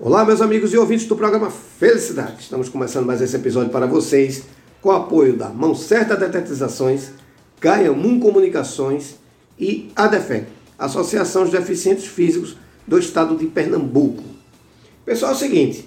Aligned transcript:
Olá, 0.00 0.24
meus 0.24 0.40
amigos 0.40 0.72
e 0.72 0.76
ouvintes 0.76 1.06
do 1.06 1.16
programa 1.16 1.50
Felicidade. 1.50 2.42
Estamos 2.42 2.68
começando 2.68 3.04
mais 3.04 3.20
esse 3.20 3.34
episódio 3.34 3.72
para 3.72 3.84
vocês 3.84 4.44
com 4.80 4.90
o 4.90 4.92
apoio 4.92 5.36
da 5.36 5.48
Mão 5.48 5.74
Certa 5.74 6.16
Detetizações, 6.16 7.10
Gaia 7.60 7.92
Moon 7.92 8.20
Comunicações 8.20 9.16
e 9.58 9.90
ADEFEC, 9.96 10.46
Associação 10.78 11.46
de 11.46 11.50
Deficientes 11.50 12.06
Físicos 12.06 12.56
do 12.86 12.96
Estado 12.96 13.36
de 13.36 13.46
Pernambuco. 13.46 14.22
Pessoal, 15.04 15.32
é 15.32 15.34
o 15.34 15.38
seguinte, 15.38 15.84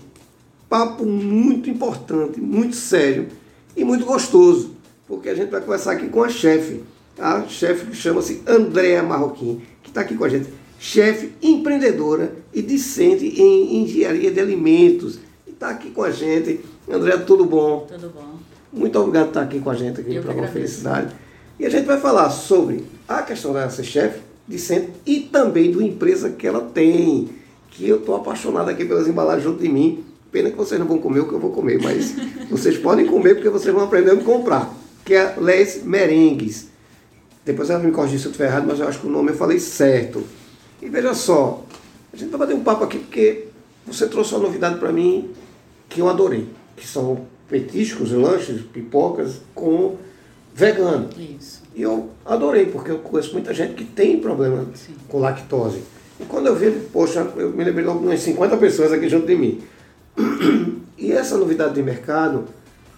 papo 0.67 1.05
muito 1.05 1.69
importante, 1.69 2.41
muito 2.41 2.75
sério 2.75 3.29
e 3.77 3.85
muito 3.85 4.03
gostoso, 4.03 4.75
porque 5.07 5.29
a 5.29 5.35
gente 5.35 5.51
vai 5.51 5.61
conversar 5.61 5.93
aqui 5.93 6.09
com 6.09 6.21
a 6.21 6.27
chefe, 6.27 6.83
a 7.17 7.47
chefe 7.47 7.85
que 7.85 7.95
chama-se 7.95 8.43
Andréa 8.45 9.01
Marroquim, 9.03 9.61
que 9.81 9.89
está 9.89 10.01
aqui 10.01 10.17
com 10.17 10.25
a 10.25 10.29
gente 10.29 10.49
chefe 10.81 11.33
empreendedora 11.43 12.33
e 12.51 12.59
discente 12.59 13.23
em 13.39 13.83
engenharia 13.83 14.31
de 14.31 14.39
alimentos. 14.39 15.19
E 15.45 15.51
está 15.51 15.69
aqui 15.69 15.91
com 15.91 16.01
a 16.01 16.09
gente. 16.09 16.59
André, 16.91 17.17
tudo 17.17 17.45
bom? 17.45 17.85
Tudo 17.87 18.09
bom. 18.09 18.39
Muito 18.73 18.97
obrigado 18.97 19.25
por 19.25 19.29
estar 19.29 19.41
aqui 19.43 19.59
com 19.59 19.69
a 19.69 19.75
gente 19.75 20.01
aqui 20.01 20.15
no 20.15 20.23
programa 20.23 20.47
Felicidade. 20.47 21.13
E 21.59 21.67
a 21.67 21.69
gente 21.69 21.85
vai 21.85 21.99
falar 21.99 22.31
sobre 22.31 22.83
a 23.07 23.21
questão 23.21 23.53
da 23.53 23.69
ser 23.69 23.83
chefe, 23.83 24.21
discente 24.47 24.89
e 25.05 25.19
também 25.19 25.69
do 25.69 25.83
empresa 25.83 26.31
que 26.31 26.47
ela 26.47 26.61
tem. 26.61 27.29
Que 27.69 27.87
eu 27.87 27.97
estou 27.97 28.15
apaixonado 28.15 28.69
aqui 28.71 28.83
pelas 28.83 29.07
embalagens 29.07 29.43
junto 29.43 29.61
de 29.61 29.69
mim. 29.69 30.03
Pena 30.31 30.49
que 30.49 30.57
vocês 30.57 30.79
não 30.79 30.87
vão 30.87 30.97
comer 30.97 31.19
o 31.19 31.27
que 31.27 31.33
eu 31.33 31.39
vou 31.39 31.51
comer, 31.51 31.79
mas 31.79 32.15
vocês 32.49 32.79
podem 32.79 33.05
comer 33.05 33.35
porque 33.35 33.49
vocês 33.49 33.71
vão 33.71 33.83
aprender 33.83 34.11
a 34.11 34.15
comprar. 34.15 34.73
Que 35.05 35.13
é 35.13 35.35
Les 35.39 35.83
Merengues. 35.83 36.69
Depois 37.45 37.69
ela 37.69 37.79
me 37.79 37.91
corrigir 37.91 38.17
se 38.17 38.25
eu 38.25 38.31
estiver 38.31 38.47
errado, 38.49 38.65
mas 38.67 38.79
eu 38.79 38.87
acho 38.87 38.99
que 38.99 39.05
o 39.05 39.11
nome 39.11 39.29
eu 39.29 39.35
falei 39.35 39.59
certo. 39.59 40.23
E 40.81 40.89
veja 40.89 41.13
só, 41.13 41.63
a 42.11 42.17
gente 42.17 42.29
vai 42.29 42.39
bater 42.39 42.55
um 42.55 42.63
papo 42.63 42.83
aqui 42.83 42.97
porque 42.99 43.47
você 43.85 44.07
trouxe 44.07 44.33
uma 44.33 44.43
novidade 44.43 44.79
para 44.79 44.91
mim 44.91 45.31
que 45.87 45.99
eu 45.99 46.09
adorei, 46.09 46.47
que 46.75 46.87
são 46.87 47.25
petiscos, 47.47 48.11
lanches, 48.11 48.61
pipocas 48.61 49.41
com 49.53 49.97
vegano. 50.53 51.09
Isso. 51.17 51.61
E 51.75 51.81
eu 51.81 52.09
adorei, 52.25 52.65
porque 52.65 52.91
eu 52.91 52.99
conheço 52.99 53.33
muita 53.33 53.53
gente 53.53 53.75
que 53.75 53.83
tem 53.83 54.19
problema 54.19 54.65
Sim. 54.73 54.93
com 55.07 55.19
lactose. 55.19 55.81
E 56.19 56.25
quando 56.25 56.47
eu 56.47 56.55
vi, 56.55 56.71
poxa, 56.91 57.27
eu 57.35 57.51
me 57.51 57.63
lembrei 57.63 57.85
logo 57.85 57.99
de 57.99 58.07
umas 58.07 58.19
50 58.19 58.57
pessoas 58.57 58.91
aqui 58.91 59.07
junto 59.09 59.27
de 59.27 59.35
mim. 59.35 59.61
E 61.01 61.11
essa 61.11 61.35
novidade 61.35 61.73
de 61.73 61.81
mercado, 61.81 62.45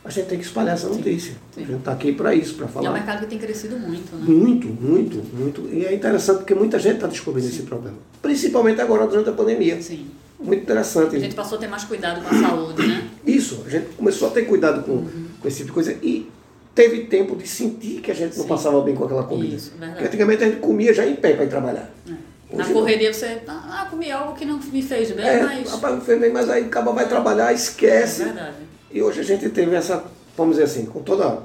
a 0.05 0.09
gente 0.09 0.27
tem 0.27 0.37
que 0.37 0.45
espalhar 0.45 0.73
essa 0.73 0.89
notícia. 0.89 1.33
Sim. 1.55 1.63
A 1.63 1.65
gente 1.65 1.79
está 1.79 1.91
aqui 1.93 2.11
para 2.11 2.35
isso, 2.35 2.55
para 2.55 2.67
falar. 2.67 2.83
E 2.83 2.87
é 2.87 2.89
um 2.89 2.93
mercado 2.93 3.21
que 3.21 3.27
tem 3.27 3.39
crescido 3.39 3.77
muito, 3.79 4.13
né? 4.15 4.25
Muito, 4.25 4.67
muito, 4.67 5.23
muito. 5.33 5.69
E 5.73 5.85
é 5.85 5.93
interessante 5.93 6.39
porque 6.39 6.53
muita 6.53 6.77
gente 6.77 6.95
está 6.95 7.07
descobrindo 7.07 7.47
Sim. 7.47 7.55
esse 7.55 7.63
problema. 7.63 7.97
Principalmente 8.21 8.81
agora 8.81 9.07
durante 9.07 9.29
a 9.29 9.33
pandemia. 9.33 9.81
Sim. 9.81 10.07
Muito 10.37 10.63
interessante. 10.63 11.15
A 11.15 11.19
gente 11.19 11.35
passou 11.35 11.57
a 11.57 11.61
ter 11.61 11.67
mais 11.67 11.85
cuidado 11.85 12.21
com 12.21 12.35
a 12.35 12.39
saúde, 12.39 12.85
né? 12.85 13.07
Isso, 13.25 13.63
a 13.65 13.69
gente 13.69 13.87
começou 13.95 14.27
a 14.27 14.31
ter 14.31 14.41
cuidado 14.41 14.83
com, 14.83 14.91
uhum. 14.91 15.25
com 15.39 15.47
esse 15.47 15.57
tipo 15.57 15.67
de 15.67 15.73
coisa 15.73 15.97
e 16.03 16.29
teve 16.75 17.05
tempo 17.05 17.35
de 17.37 17.47
sentir 17.47 18.01
que 18.01 18.11
a 18.11 18.13
gente 18.13 18.35
não 18.35 18.43
Sim. 18.43 18.49
passava 18.49 18.81
bem 18.81 18.95
com 18.95 19.05
aquela 19.05 19.23
comida. 19.23 19.55
Isso, 19.55 19.71
verdade. 19.71 19.93
Porque 19.93 20.07
antigamente 20.07 20.43
a 20.43 20.47
gente 20.47 20.59
comia 20.59 20.93
já 20.93 21.05
em 21.05 21.15
pé 21.15 21.33
para 21.33 21.45
ir 21.45 21.49
trabalhar. 21.49 21.89
É. 22.09 22.33
Na 22.57 22.65
correria 22.65 23.11
você, 23.11 23.41
ah, 23.47 23.87
comi 23.89 24.11
algo 24.11 24.35
que 24.35 24.45
não 24.45 24.59
me 24.59 24.81
fez 24.81 25.11
bem, 25.11 25.25
é, 25.25 25.43
mas... 25.43 25.71
Rapaz, 25.71 25.95
não 25.95 26.01
fez 26.01 26.19
bem, 26.19 26.31
mas 26.31 26.49
aí 26.49 26.65
acaba 26.65 26.91
vai 26.91 27.07
trabalhar, 27.07 27.51
esquece. 27.51 28.21
É 28.21 28.25
verdade. 28.25 28.55
E 28.93 29.01
hoje 29.01 29.19
a 29.19 29.23
gente 29.23 29.49
teve 29.49 29.75
essa 29.75 30.05
vamos 30.37 30.55
dizer 30.55 30.65
assim, 30.65 30.85
com 30.85 31.01
toda, 31.01 31.43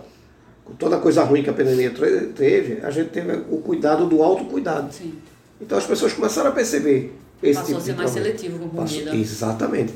com 0.64 0.74
toda 0.74 0.98
coisa 0.98 1.22
ruim 1.22 1.42
que 1.42 1.50
a 1.50 1.52
pandemia 1.52 1.92
teve, 2.34 2.80
a 2.82 2.90
gente 2.90 3.10
teve 3.10 3.32
o 3.50 3.58
cuidado 3.58 4.06
do 4.06 4.22
autocuidado. 4.22 4.92
Sim. 4.92 5.14
Então 5.60 5.76
as 5.76 5.86
pessoas 5.86 6.12
começaram 6.12 6.50
a 6.50 6.52
perceber 6.52 7.14
esse 7.42 7.60
Passou 7.60 7.66
tipo 7.66 7.78
a 7.78 7.82
ser 7.82 7.96
mais 7.96 8.10
seletivo 8.10 8.58
com 8.58 8.68
comida. 8.68 9.04
Passou, 9.04 9.20
exatamente. 9.20 9.94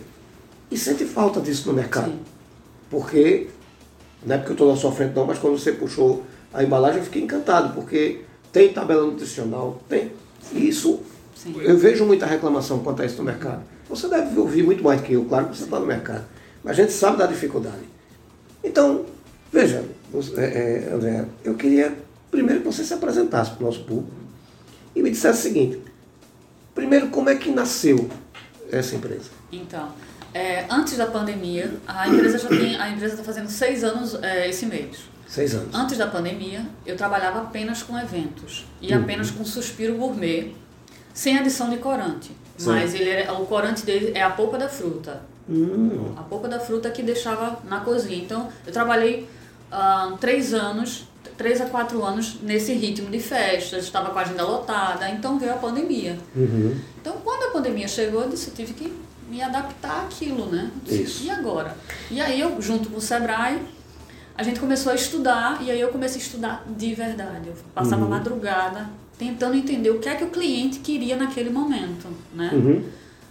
E 0.70 0.76
sente 0.76 1.04
falta 1.04 1.40
disso 1.40 1.68
no 1.68 1.74
mercado. 1.74 2.10
Sim. 2.10 2.18
Porque, 2.90 3.48
não 4.24 4.34
é 4.34 4.38
porque 4.38 4.52
eu 4.52 4.54
estou 4.54 4.70
na 4.70 4.76
sua 4.76 4.92
frente 4.92 5.14
não, 5.14 5.26
mas 5.26 5.38
quando 5.38 5.58
você 5.58 5.72
puxou 5.72 6.22
a 6.52 6.62
embalagem 6.62 6.98
eu 6.98 7.04
fiquei 7.04 7.22
encantado, 7.22 7.74
porque 7.74 8.20
tem 8.52 8.72
tabela 8.72 9.06
nutricional, 9.06 9.80
tem. 9.88 10.12
E 10.52 10.68
isso, 10.68 11.00
Sim. 11.34 11.54
eu 11.60 11.76
vejo 11.78 12.04
muita 12.04 12.26
reclamação 12.26 12.80
quanto 12.80 13.00
a 13.00 13.06
isso 13.06 13.16
no 13.16 13.24
mercado. 13.24 13.62
Você 13.88 14.08
deve 14.08 14.38
ouvir 14.38 14.62
muito 14.62 14.82
mais 14.82 15.00
que 15.00 15.14
eu, 15.14 15.24
claro 15.24 15.48
que 15.48 15.56
você 15.56 15.64
está 15.64 15.78
no 15.78 15.86
mercado. 15.86 16.24
Mas 16.62 16.78
a 16.78 16.82
gente 16.82 16.92
sabe 16.92 17.18
da 17.18 17.26
dificuldade. 17.26 17.82
Então, 18.62 19.04
veja, 19.52 19.84
é, 20.36 20.44
é, 20.44 20.92
André, 20.92 21.24
eu 21.44 21.54
queria 21.54 21.96
primeiro 22.30 22.60
que 22.60 22.66
você 22.66 22.84
se 22.84 22.94
apresentasse 22.94 23.50
para 23.50 23.62
o 23.62 23.66
nosso 23.66 23.84
público 23.84 24.12
e 24.94 25.02
me 25.02 25.10
dissesse 25.10 25.40
o 25.40 25.42
seguinte: 25.42 25.80
primeiro, 26.74 27.08
como 27.08 27.28
é 27.28 27.34
que 27.34 27.50
nasceu 27.50 28.08
essa 28.70 28.94
empresa? 28.94 29.30
Então, 29.50 29.92
é, 30.32 30.66
antes 30.70 30.96
da 30.96 31.06
pandemia, 31.06 31.72
a 31.86 32.08
empresa 32.08 32.38
já 32.38 32.48
tem, 32.48 32.76
a 32.76 32.88
empresa 32.90 33.14
está 33.14 33.24
fazendo 33.24 33.48
seis 33.48 33.84
anos 33.84 34.14
é, 34.22 34.48
esse 34.48 34.66
mês. 34.66 35.12
Seis 35.26 35.54
anos. 35.54 35.74
Antes 35.74 35.96
da 35.96 36.06
pandemia, 36.06 36.66
eu 36.84 36.96
trabalhava 36.96 37.40
apenas 37.40 37.82
com 37.82 37.98
eventos 37.98 38.66
e 38.80 38.92
uhum. 38.92 39.02
apenas 39.02 39.30
com 39.30 39.44
suspiro 39.44 39.96
gourmet, 39.96 40.54
sem 41.14 41.38
adição 41.38 41.70
de 41.70 41.78
corante. 41.78 42.30
Sim. 42.56 42.70
Mas 42.70 42.94
ele 42.94 43.08
era, 43.08 43.32
o 43.32 43.46
corante 43.46 43.84
dele 43.84 44.12
é 44.14 44.22
a 44.22 44.30
polpa 44.30 44.58
da 44.58 44.68
fruta. 44.68 45.22
Hum. 45.48 46.12
A 46.16 46.22
polpa 46.22 46.48
da 46.48 46.60
fruta 46.60 46.90
que 46.90 47.02
deixava 47.02 47.58
na 47.68 47.80
cozinha. 47.80 48.22
Então, 48.22 48.48
eu 48.66 48.72
trabalhei 48.72 49.28
uh, 49.72 50.16
três 50.18 50.54
anos, 50.54 51.08
três 51.36 51.60
a 51.60 51.66
quatro 51.66 52.04
anos 52.04 52.38
nesse 52.42 52.72
ritmo 52.72 53.10
de 53.10 53.18
festas, 53.18 53.84
estava 53.84 54.10
com 54.10 54.18
a 54.18 54.22
agenda 54.22 54.44
lotada, 54.44 55.08
então 55.10 55.38
veio 55.38 55.52
a 55.52 55.56
pandemia. 55.56 56.18
Uhum. 56.34 56.76
Então, 57.00 57.16
quando 57.24 57.48
a 57.48 57.50
pandemia 57.50 57.88
chegou, 57.88 58.22
eu 58.22 58.28
disse, 58.28 58.48
eu 58.48 58.54
tive 58.54 58.74
que 58.74 58.92
me 59.28 59.42
adaptar 59.42 60.04
àquilo, 60.04 60.46
né? 60.46 60.70
Isso. 60.86 61.24
E 61.24 61.30
agora? 61.30 61.76
E 62.10 62.20
aí, 62.20 62.40
eu, 62.40 62.60
junto 62.60 62.90
com 62.90 62.98
o 62.98 63.00
Sebrae, 63.00 63.60
a 64.36 64.42
gente 64.42 64.60
começou 64.60 64.92
a 64.92 64.94
estudar, 64.94 65.62
e 65.62 65.70
aí 65.70 65.80
eu 65.80 65.88
comecei 65.88 66.20
a 66.20 66.24
estudar 66.24 66.64
de 66.66 66.94
verdade. 66.94 67.48
Eu 67.48 67.54
passava 67.74 68.02
uhum. 68.02 68.10
madrugada 68.10 68.88
tentando 69.18 69.54
entender 69.54 69.90
o 69.90 69.98
que 69.98 70.08
é 70.08 70.14
que 70.14 70.24
o 70.24 70.30
cliente 70.30 70.80
queria 70.80 71.16
naquele 71.16 71.50
momento, 71.50 72.08
né? 72.34 72.50
Uhum. 72.52 72.84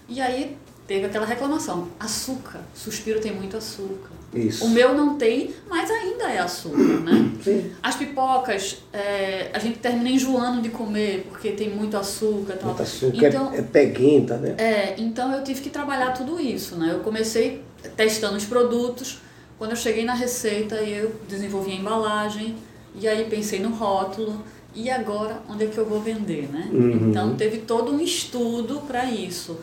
E 0.07 0.21
aí 0.21 0.57
teve 0.91 1.05
aquela 1.05 1.25
reclamação. 1.25 1.87
Açúcar, 1.97 2.59
suspiro 2.75 3.21
tem 3.21 3.33
muito 3.33 3.55
açúcar. 3.55 4.09
Isso. 4.33 4.65
O 4.65 4.69
meu 4.69 4.93
não 4.93 5.17
tem, 5.17 5.53
mas 5.69 5.89
ainda 5.89 6.25
é 6.25 6.39
açúcar, 6.39 6.99
né? 6.99 7.31
Sim. 7.41 7.71
As 7.81 7.95
pipocas, 7.95 8.83
é, 8.91 9.49
a 9.53 9.59
gente 9.59 9.79
termina 9.79 10.09
enjoando 10.09 10.61
de 10.61 10.67
comer 10.67 11.27
porque 11.29 11.51
tem 11.51 11.69
muito 11.69 11.95
açúcar. 11.95 12.55
Tal. 12.55 12.69
Muito 12.69 12.83
açúcar, 12.83 13.27
então, 13.27 13.53
é, 13.53 13.59
é 13.59 13.61
peguenta, 13.61 14.35
né? 14.35 14.55
É, 14.57 14.95
então 14.97 15.33
eu 15.33 15.41
tive 15.45 15.61
que 15.61 15.69
trabalhar 15.69 16.11
tudo 16.11 16.41
isso, 16.41 16.75
né? 16.75 16.89
Eu 16.91 16.99
comecei 16.99 17.63
testando 17.95 18.35
os 18.35 18.43
produtos. 18.43 19.21
Quando 19.57 19.71
eu 19.71 19.77
cheguei 19.77 20.03
na 20.03 20.13
receita, 20.13 20.75
eu 20.75 21.13
desenvolvi 21.29 21.71
a 21.71 21.75
embalagem 21.75 22.57
e 22.99 23.07
aí 23.07 23.25
pensei 23.29 23.59
no 23.59 23.69
rótulo. 23.69 24.43
E 24.75 24.89
agora, 24.89 25.41
onde 25.49 25.65
é 25.65 25.67
que 25.67 25.77
eu 25.77 25.85
vou 25.85 26.01
vender, 26.01 26.49
né? 26.51 26.69
Uhum. 26.71 27.09
Então, 27.09 27.35
teve 27.35 27.59
todo 27.59 27.93
um 27.93 27.99
estudo 27.99 28.81
para 28.87 29.05
isso. 29.05 29.57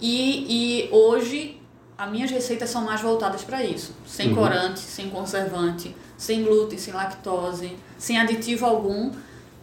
E, 0.00 0.86
e 0.86 0.88
hoje 0.92 1.58
as 1.98 2.10
minhas 2.10 2.30
receitas 2.30 2.70
são 2.70 2.84
mais 2.84 3.00
voltadas 3.00 3.42
para 3.42 3.64
isso. 3.64 3.92
Sem 4.06 4.28
uhum. 4.28 4.36
corante, 4.36 4.78
sem 4.78 5.10
conservante, 5.10 5.94
sem 6.16 6.44
glúten, 6.44 6.78
sem 6.78 6.94
lactose, 6.94 7.76
sem 7.98 8.18
aditivo 8.18 8.64
algum. 8.64 9.10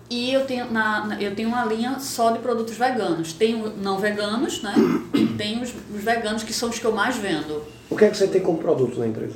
E 0.09 0.33
eu 0.33 0.45
tenho, 0.45 0.69
na, 0.71 1.17
eu 1.19 1.33
tenho 1.33 1.47
uma 1.47 1.65
linha 1.65 1.97
só 1.99 2.31
de 2.31 2.39
produtos 2.39 2.75
veganos. 2.75 3.33
Tenho 3.33 3.75
não 3.77 3.97
veganos, 3.97 4.61
né? 4.61 4.73
E 5.13 5.25
tenho 5.37 5.61
os, 5.63 5.73
os, 5.93 6.03
veganos 6.03 6.43
que 6.43 6.53
são 6.53 6.69
os 6.69 6.77
que 6.77 6.85
eu 6.85 6.91
mais 6.91 7.15
vendo. 7.15 7.63
O 7.89 7.95
que 7.95 8.05
é 8.05 8.09
que 8.09 8.17
você 8.17 8.27
tem 8.27 8.41
como 8.41 8.57
produto 8.57 8.99
na 8.99 9.07
empresa? 9.07 9.35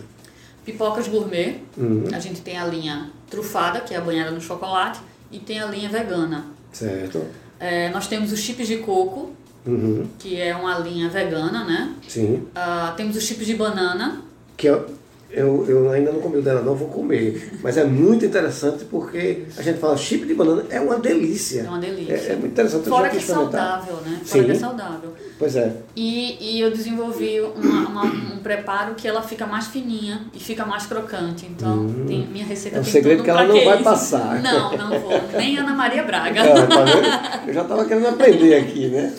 Pipocas 0.65 1.07
gourmet. 1.07 1.61
Uhum. 1.77 2.03
A 2.13 2.19
gente 2.19 2.41
tem 2.41 2.57
a 2.57 2.65
linha 2.65 3.09
trufada, 3.29 3.79
que 3.79 3.93
é 3.93 3.97
a 3.97 4.01
banhada 4.01 4.31
no 4.31 4.41
chocolate, 4.41 4.99
e 5.31 5.39
tem 5.39 5.59
a 5.59 5.65
linha 5.65 5.89
vegana. 5.89 6.45
Certo. 6.71 7.25
É, 7.59 7.89
nós 7.89 8.07
temos 8.07 8.31
os 8.31 8.39
chips 8.39 8.67
de 8.67 8.77
coco, 8.77 9.31
uhum. 9.65 10.07
que 10.17 10.39
é 10.39 10.55
uma 10.55 10.77
linha 10.79 11.09
vegana, 11.09 11.63
né? 11.63 11.93
Sim. 12.07 12.47
Uh, 12.55 12.95
temos 12.95 13.15
os 13.15 13.23
chips 13.23 13.45
de 13.45 13.55
banana. 13.55 14.21
Que 14.57 14.67
eu, 14.67 14.85
eu, 15.31 15.63
eu 15.69 15.91
ainda 15.91 16.11
não 16.11 16.19
comi 16.19 16.37
o 16.37 16.41
dela, 16.41 16.61
não 16.61 16.73
vou 16.73 16.87
comer. 16.87 17.51
Mas 17.61 17.77
é 17.77 17.83
muito 17.83 18.25
interessante 18.25 18.85
porque 18.85 19.43
a 19.55 19.61
gente 19.61 19.79
fala 19.79 19.95
chip 19.95 20.25
de 20.25 20.33
banana 20.33 20.65
é 20.71 20.79
uma 20.79 20.97
delícia. 20.97 21.61
É 21.61 21.69
uma 21.69 21.77
delícia. 21.77 22.13
É, 22.13 22.31
é 22.31 22.35
muito 22.35 22.51
interessante. 22.53 22.89
Fora 22.89 23.09
que 23.09 23.17
é 23.17 23.21
saudável, 23.21 23.95
né? 23.97 24.21
Fora 24.25 24.41
Sim. 24.41 24.43
que 24.45 24.51
é 24.51 24.55
saudável. 24.55 25.13
Pois 25.37 25.55
é. 25.55 25.75
E, 25.95 26.55
e 26.55 26.59
eu 26.59 26.71
desenvolvi 26.71 27.39
uma, 27.41 27.87
uma, 27.87 28.03
um 28.05 28.39
preparo 28.39 28.95
que 28.95 29.07
ela 29.07 29.21
fica 29.21 29.45
mais 29.45 29.67
fininha 29.67 30.25
e 30.33 30.39
fica 30.39 30.65
mais 30.65 30.87
crocante. 30.87 31.45
Então, 31.45 31.77
hum. 31.77 32.05
tem, 32.07 32.25
minha 32.25 32.45
receita 32.45 32.77
é 32.77 32.79
um 32.79 32.83
tem 32.83 32.91
segredo 32.91 33.23
que 33.23 33.29
ela 33.29 33.43
não 33.45 33.63
vai 33.63 33.83
passar. 33.83 34.41
Não, 34.41 34.75
não 34.75 34.99
vou. 34.99 35.11
Nem 35.37 35.59
Ana 35.59 35.75
Maria 35.75 36.03
Braga. 36.03 36.41
É, 36.41 36.53
tá 36.65 37.43
eu 37.45 37.53
já 37.53 37.61
estava 37.61 37.85
querendo 37.85 38.07
aprender 38.07 38.55
aqui, 38.55 38.87
né? 38.87 39.13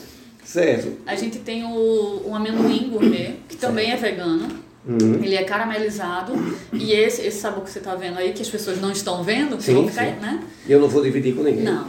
Certo. 0.51 0.99
A 1.07 1.15
gente 1.15 1.39
tem 1.39 1.63
o, 1.65 2.23
o 2.27 2.35
amendoim 2.35 2.91
gourmet, 2.91 3.37
que 3.49 3.57
também 3.57 3.93
é 3.93 3.97
vegano. 3.97 4.49
Uhum. 4.85 5.23
Ele 5.23 5.37
é 5.37 5.45
caramelizado 5.45 6.33
e 6.73 6.93
esse, 6.93 7.21
esse 7.21 7.39
sabor 7.39 7.63
que 7.63 7.71
você 7.71 7.79
está 7.79 7.95
vendo 7.95 8.19
aí, 8.19 8.33
que 8.33 8.41
as 8.43 8.49
pessoas 8.49 8.81
não 8.81 8.91
estão 8.91 9.23
vendo, 9.23 9.61
sim, 9.61 9.87
ficar, 9.87 10.07
sim. 10.07 10.21
né? 10.21 10.43
Eu 10.67 10.81
não 10.81 10.89
vou 10.89 11.03
dividir 11.03 11.37
com 11.37 11.43
ninguém. 11.43 11.63
Não. 11.63 11.87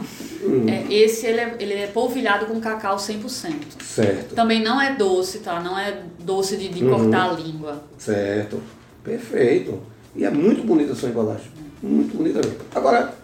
É, 0.68 0.92
esse 0.94 1.26
ele 1.26 1.40
é, 1.40 1.56
ele 1.58 1.72
é 1.72 1.86
polvilhado 1.86 2.46
com 2.46 2.60
cacau 2.60 2.96
100%. 2.96 3.54
Certo. 3.82 4.34
Também 4.34 4.62
não 4.62 4.80
é 4.80 4.94
doce, 4.94 5.38
tá? 5.38 5.58
Não 5.60 5.76
é 5.76 6.02
doce 6.20 6.56
de, 6.56 6.68
de 6.68 6.84
Uhum. 6.84 6.90
cortar 6.90 7.30
a 7.30 7.32
língua. 7.32 7.82
Certo. 7.98 8.60
Perfeito. 9.02 9.80
E 10.14 10.24
é 10.24 10.30
muito 10.30 10.62
bonita 10.62 10.92
a 10.92 10.94
sua 10.94 11.08
embalagem. 11.08 11.50
Muito 11.82 12.16
bonita 12.16 12.40
mesmo. 12.44 12.58
Agora, 12.74 13.14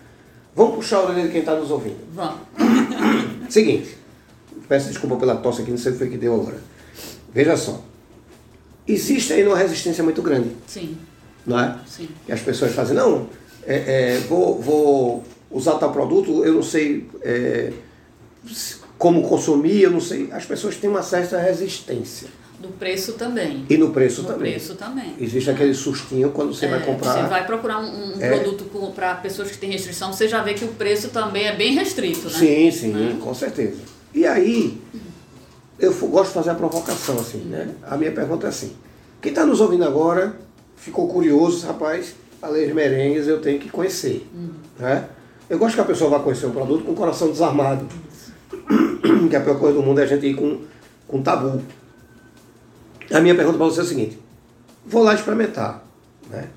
vamos 0.57 0.77
puxar 0.77 0.97
a 0.97 1.03
orelha 1.05 1.25
de 1.25 1.29
quem 1.29 1.41
está 1.41 1.55
nos 1.55 1.71
ouvindo. 1.71 1.99
Vamos. 2.15 2.41
Seguinte, 3.51 3.98
peço 4.69 4.89
desculpa 4.89 5.17
pela 5.17 5.37
tosse 5.37 5.63
aqui, 5.63 5.71
não 5.71 5.79
sei 5.79 5.91
o 5.91 5.95
que 5.95 5.99
foi 5.99 6.09
que 6.11 6.17
deu 6.17 6.35
agora. 6.35 6.59
Veja 7.33 7.57
só. 7.57 7.83
Existe 8.87 9.33
aí 9.33 9.47
uma 9.47 9.57
resistência 9.57 10.03
muito 10.03 10.23
grande, 10.23 10.51
Sim, 10.67 10.97
não 11.47 11.59
é? 11.61 11.77
sim. 11.87 12.09
Que 12.25 12.33
as 12.33 12.41
pessoas 12.41 12.73
fazem, 12.73 12.97
não, 12.97 13.29
é, 13.67 14.15
é, 14.15 14.19
vou, 14.29 14.61
vou 14.61 15.25
usar 15.51 15.75
tal 15.75 15.93
produto, 15.93 16.43
eu 16.45 16.55
não 16.55 16.63
sei 16.63 17.07
é, 17.21 17.71
como 18.97 19.29
consumir, 19.29 19.83
eu 19.83 19.91
não 19.91 20.01
sei. 20.01 20.31
As 20.33 20.45
pessoas 20.47 20.77
têm 20.77 20.89
uma 20.89 21.03
certa 21.03 21.39
resistência. 21.39 22.29
Do 22.59 22.69
preço 22.69 23.13
também. 23.13 23.65
E 23.71 23.77
no 23.77 23.91
preço 23.91 24.23
No 24.23 24.29
também. 24.29 24.53
preço 24.53 24.75
também. 24.75 25.15
Existe 25.21 25.49
aquele 25.51 25.75
sustinho 25.75 26.31
quando 26.31 26.53
você 26.55 26.67
vai 26.67 26.81
É, 26.81 26.83
comprar. 26.83 27.13
Você 27.23 27.29
vai 27.29 27.47
procurar 27.47 27.79
um, 27.79 28.17
um 28.17 28.21
É. 28.21 28.31
produto 28.31 28.65
para 28.97 29.15
pessoas 29.17 29.51
que 29.51 29.59
têm 29.59 29.71
restrição, 29.71 30.13
você 30.13 30.27
já 30.27 30.43
vê 30.43 30.55
que 30.55 30.65
o 30.65 30.69
preço 30.69 31.11
também 31.11 31.47
é 31.47 31.55
bem 31.55 31.75
restrito, 31.75 32.25
né? 32.25 32.31
Sim, 32.39 32.71
sim, 32.73 33.19
com 33.23 33.33
certeza. 33.35 33.77
E 34.19 34.27
aí, 34.27 34.77
eu 35.79 35.95
gosto 35.95 36.31
de 36.31 36.35
fazer 36.35 36.51
a 36.51 36.55
provocação, 36.57 37.21
assim, 37.21 37.39
né? 37.39 37.73
A 37.85 37.97
minha 37.97 38.11
pergunta 38.11 38.49
é 38.49 38.51
assim: 38.51 38.73
quem 39.23 39.31
está 39.31 39.47
nos 39.47 39.61
ouvindo 39.61 39.85
agora 39.85 40.35
ficou 40.77 41.07
curioso, 41.07 41.65
rapaz, 41.65 42.17
a 42.43 42.49
lei 42.49 42.67
de 42.67 42.75
merengues 42.75 43.29
eu 43.29 43.41
tenho 43.41 43.61
que 43.61 43.69
conhecer. 43.71 44.27
Né? 44.77 45.09
Eu 45.49 45.57
gosto 45.57 45.77
que 45.77 45.81
a 45.83 45.85
pessoa 45.85 46.11
vá 46.11 46.19
conhecer 46.19 46.47
um 46.47 46.51
produto 46.51 46.85
com 46.85 46.91
o 46.91 46.95
coração 46.97 47.31
desarmado. 47.31 47.87
que 49.31 49.37
a 49.37 49.41
pior 49.41 49.57
coisa 49.57 49.77
do 49.77 49.85
mundo 49.85 50.01
é 50.01 50.03
a 50.03 50.07
gente 50.07 50.27
ir 50.27 50.35
com, 50.35 50.63
com 51.07 51.23
tabu. 51.23 51.63
A 53.13 53.21
minha 53.21 53.37
pergunta 53.37 53.57
para 53.57 53.67
você 53.67 53.79
é 53.79 53.83
a 53.85 53.87
seguinte: 53.87 54.19
vou 54.85 55.05
lá 55.05 55.15
experimentar. 55.15 55.87
Né? 56.29 56.49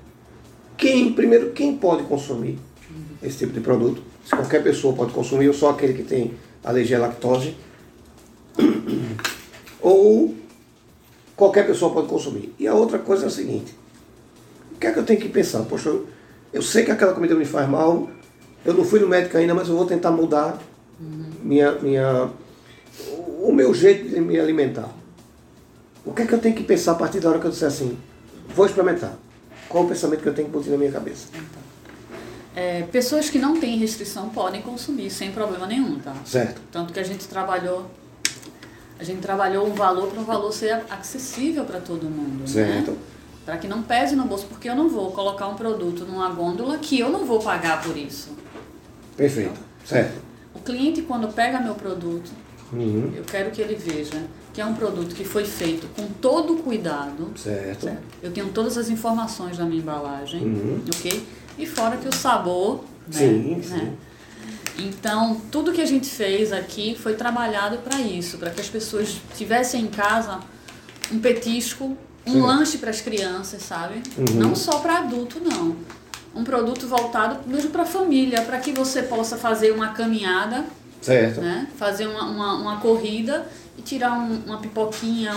Quem, 0.76 1.12
primeiro, 1.12 1.52
quem 1.52 1.76
pode 1.76 2.02
consumir 2.08 2.58
esse 3.22 3.38
tipo 3.38 3.52
de 3.52 3.60
produto? 3.60 4.02
Se 4.24 4.34
qualquer 4.34 4.64
pessoa 4.64 4.96
pode 4.96 5.12
consumir, 5.12 5.46
ou 5.46 5.54
só 5.54 5.70
aquele 5.70 5.94
que 5.94 6.02
tem 6.02 6.34
alergia 6.64 6.98
à 6.98 7.00
lactose, 7.00 7.56
ou 9.80 10.34
qualquer 11.36 11.66
pessoa 11.66 11.92
pode 11.92 12.08
consumir. 12.08 12.54
E 12.58 12.66
a 12.66 12.74
outra 12.74 12.98
coisa 12.98 13.24
é 13.24 13.26
a 13.26 13.30
seguinte: 13.30 13.74
o 14.74 14.78
que 14.78 14.86
é 14.86 14.92
que 14.92 14.98
eu 14.98 15.04
tenho 15.04 15.20
que 15.20 15.28
pensar? 15.28 15.62
Poxa, 15.62 15.88
eu, 15.88 16.06
eu 16.52 16.62
sei 16.62 16.84
que 16.84 16.90
aquela 16.90 17.14
comida 17.14 17.34
me 17.34 17.44
faz 17.44 17.68
mal, 17.68 18.08
eu 18.64 18.74
não 18.74 18.84
fui 18.84 19.00
no 19.00 19.08
médico 19.08 19.36
ainda, 19.36 19.54
mas 19.54 19.68
eu 19.68 19.76
vou 19.76 19.86
tentar 19.86 20.10
mudar 20.10 20.58
minha, 21.42 21.72
minha, 21.72 22.30
o 23.40 23.52
meu 23.52 23.74
jeito 23.74 24.08
de 24.08 24.20
me 24.20 24.38
alimentar. 24.38 24.88
O 26.04 26.12
que 26.12 26.22
é 26.22 26.26
que 26.26 26.32
eu 26.32 26.38
tenho 26.38 26.54
que 26.54 26.64
pensar 26.64 26.92
a 26.92 26.94
partir 26.96 27.20
da 27.20 27.30
hora 27.30 27.38
que 27.38 27.46
eu 27.46 27.50
disser 27.50 27.68
assim, 27.68 27.96
vou 28.54 28.66
experimentar? 28.66 29.16
Qual 29.68 29.84
o 29.84 29.88
pensamento 29.88 30.20
que 30.20 30.28
eu 30.28 30.34
tenho 30.34 30.48
que 30.48 30.52
botar 30.52 30.70
na 30.70 30.76
minha 30.76 30.90
cabeça? 30.90 31.28
É, 32.54 32.82
pessoas 32.82 33.30
que 33.30 33.38
não 33.38 33.58
têm 33.58 33.78
restrição 33.78 34.28
podem 34.28 34.60
consumir 34.60 35.10
sem 35.10 35.32
problema 35.32 35.66
nenhum, 35.66 35.98
tá? 35.98 36.14
Certo? 36.24 36.60
Tanto 36.70 36.92
que 36.92 37.00
a 37.00 37.02
gente 37.02 37.26
trabalhou, 37.26 37.90
a 38.98 39.04
gente 39.04 39.20
trabalhou 39.20 39.66
um 39.66 39.72
valor 39.72 40.08
para 40.08 40.20
um 40.20 40.24
valor 40.24 40.52
ser 40.52 40.82
acessível 40.90 41.64
para 41.64 41.80
todo 41.80 42.04
mundo, 42.04 42.46
Certo. 42.48 42.90
né? 42.90 42.96
Para 43.44 43.56
que 43.56 43.66
não 43.66 43.82
pese 43.82 44.14
no 44.14 44.24
bolso, 44.24 44.46
porque 44.46 44.68
eu 44.68 44.76
não 44.76 44.88
vou 44.88 45.10
colocar 45.12 45.48
um 45.48 45.54
produto 45.54 46.04
numa 46.04 46.28
gôndola 46.28 46.78
que 46.78 47.00
eu 47.00 47.08
não 47.10 47.24
vou 47.24 47.40
pagar 47.40 47.82
por 47.82 47.96
isso. 47.96 48.28
Perfeito. 49.16 49.58
Certo. 49.84 50.20
O 50.54 50.60
cliente 50.60 51.02
quando 51.02 51.28
pega 51.32 51.58
meu 51.58 51.74
produto, 51.74 52.30
Uhum. 52.72 53.12
eu 53.16 53.24
quero 53.24 53.50
que 53.50 53.60
ele 53.60 53.74
veja 53.74 54.22
que 54.54 54.60
é 54.60 54.64
um 54.66 54.74
produto 54.74 55.14
que 55.14 55.24
foi 55.24 55.44
feito 55.44 55.86
com 55.96 56.06
todo 56.06 56.54
o 56.54 56.62
cuidado, 56.62 57.32
Certo. 57.36 57.84
Certo. 57.84 58.02
Eu 58.22 58.30
tenho 58.32 58.48
todas 58.50 58.76
as 58.78 58.88
informações 58.90 59.56
da 59.58 59.64
minha 59.64 59.80
embalagem, 59.80 60.42
Uhum. 60.44 60.82
ok? 60.94 61.26
E 61.58 61.66
fora 61.66 61.96
que 61.96 62.08
o 62.08 62.14
sabor, 62.14 62.84
né? 63.06 63.18
Sim, 63.18 63.56
né? 63.56 63.62
sim. 63.62 63.96
Então, 64.78 65.40
tudo 65.50 65.72
que 65.72 65.80
a 65.80 65.86
gente 65.86 66.08
fez 66.08 66.52
aqui 66.52 66.96
foi 66.98 67.14
trabalhado 67.14 67.78
para 67.78 68.00
isso, 68.00 68.38
para 68.38 68.50
que 68.50 68.60
as 68.60 68.68
pessoas 68.68 69.16
tivessem 69.36 69.82
em 69.82 69.86
casa 69.86 70.40
um 71.12 71.18
petisco, 71.18 71.96
um 72.26 72.32
Sim. 72.32 72.40
lanche 72.40 72.78
para 72.78 72.90
as 72.90 73.00
crianças, 73.00 73.62
sabe? 73.62 74.02
Uhum. 74.16 74.38
Não 74.38 74.54
só 74.54 74.78
para 74.78 74.98
adulto, 74.98 75.40
não. 75.40 75.76
Um 76.34 76.44
produto 76.44 76.86
voltado 76.86 77.40
mesmo 77.46 77.70
para 77.70 77.82
a 77.82 77.86
família, 77.86 78.40
para 78.42 78.58
que 78.58 78.72
você 78.72 79.02
possa 79.02 79.36
fazer 79.36 79.72
uma 79.72 79.88
caminhada 79.88 80.64
Certo. 81.02 81.40
né? 81.40 81.66
Fazer 81.76 82.06
uma, 82.06 82.24
uma, 82.24 82.54
uma 82.54 82.76
corrida 82.80 83.46
e 83.76 83.82
tirar 83.82 84.12
um- 84.12 84.42
uma 84.46 84.58
pipoquinha, 84.58 85.32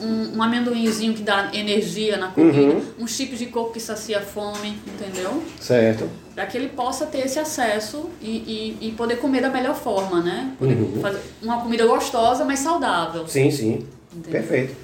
um, 0.00 0.36
um 0.38 0.42
amendoinzinho 0.42 1.12
que 1.12 1.22
dá 1.22 1.50
energia 1.52 2.16
na 2.16 2.28
corrida, 2.28 2.74
Uhum. 2.74 2.82
um 3.00 3.06
chip 3.06 3.36
de 3.36 3.46
coco 3.46 3.72
que 3.72 3.80
sacia 3.80 4.18
a 4.18 4.22
fome, 4.22 4.78
entendeu? 4.86 5.42
Certo. 5.60 6.08
Para 6.34 6.46
que 6.46 6.56
ele 6.56 6.68
possa 6.68 7.06
ter 7.06 7.26
esse 7.26 7.38
acesso 7.38 8.08
e, 8.22 8.76
e, 8.80 8.88
e 8.88 8.92
poder 8.92 9.16
comer 9.16 9.42
da 9.42 9.50
melhor 9.50 9.74
forma, 9.74 10.20
né? 10.22 10.52
Poder 10.58 10.74
Uhum. 10.74 11.00
fazer 11.02 11.20
uma 11.42 11.60
comida 11.60 11.84
gostosa, 11.86 12.44
mas 12.44 12.60
saudável. 12.60 13.26
Sim, 13.26 13.50
sim. 13.50 13.86
Entendeu? 14.14 14.40
Perfeito. 14.40 14.76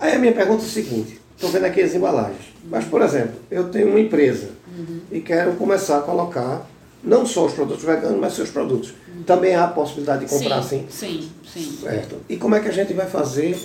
Aí 0.00 0.14
a 0.14 0.18
minha 0.18 0.32
pergunta 0.32 0.62
é 0.62 0.66
a 0.66 0.68
seguinte: 0.68 1.20
estou 1.36 1.50
vendo 1.50 1.64
aqui 1.66 1.82
as 1.82 1.94
embalagens. 1.94 2.48
Mas, 2.64 2.84
por 2.84 3.00
exemplo, 3.02 3.34
eu 3.50 3.68
tenho 3.70 3.88
uma 3.88 4.00
empresa 4.00 4.50
Uhum. 4.76 5.00
e 5.12 5.20
quero 5.20 5.52
começar 5.54 5.98
a 5.98 6.02
colocar 6.02 6.66
não 7.02 7.24
só 7.26 7.46
os 7.46 7.52
produtos 7.52 7.84
veganos, 7.84 8.18
mas 8.20 8.32
seus 8.34 8.50
produtos. 8.50 8.92
Também 9.26 9.54
há 9.54 9.64
a 9.64 9.68
possibilidade 9.68 10.24
de 10.24 10.30
comprar 10.30 10.58
assim? 10.58 10.86
Sim, 10.90 11.28
sim. 11.46 11.78
Certo. 11.82 12.16
E 12.28 12.36
como 12.36 12.54
é 12.54 12.60
que 12.60 12.68
a 12.68 12.72
gente 12.72 12.92
vai 12.94 13.06
fazer 13.06 13.58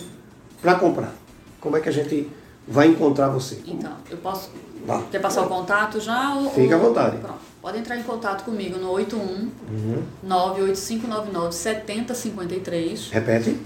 para 0.61 0.75
comprar? 0.75 1.13
Como 1.59 1.77
é 1.77 1.79
que 1.79 1.89
a 1.89 1.91
gente 1.91 2.29
vai 2.67 2.87
encontrar 2.87 3.29
você? 3.29 3.59
Então, 3.65 3.91
eu 4.09 4.17
posso. 4.17 4.49
Vá. 4.85 5.01
Quer 5.09 5.19
passar 5.21 5.43
o 5.43 5.47
contato 5.47 5.99
já? 5.99 6.35
Ou, 6.35 6.49
Fique 6.51 6.73
à 6.73 6.77
vontade. 6.77 7.17
Pronto. 7.17 7.39
Pode 7.61 7.77
entrar 7.77 7.97
em 7.97 8.03
contato 8.03 8.43
comigo 8.43 8.77
no 8.77 8.91
81 8.91 9.19
Uhum. 9.21 10.03
98599 10.23 11.55
7053. 11.55 13.09
Repete. 13.11 13.57